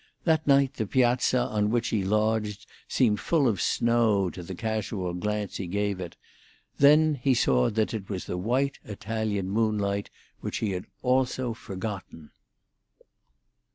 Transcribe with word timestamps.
That 0.23 0.47
night 0.47 0.73
the 0.77 0.87
piazza 0.87 1.37
on 1.37 1.69
which 1.69 1.89
he 1.89 2.03
lodged 2.03 2.65
seemed 2.87 3.19
full 3.19 3.47
of 3.47 3.61
snow 3.61 4.31
to 4.31 4.41
the 4.41 4.55
casual 4.55 5.13
glance 5.13 5.57
he 5.57 5.67
gave 5.67 5.99
it; 5.99 6.17
then 6.79 7.13
he 7.21 7.35
saw 7.35 7.69
that 7.69 7.93
it 7.93 8.09
was 8.09 8.25
the 8.25 8.35
white 8.35 8.79
Italian 8.83 9.47
moonlight, 9.51 10.09
which 10.39 10.57
he 10.57 10.71
had 10.71 10.85
also 11.03 11.53
forgotten.... 11.53 12.31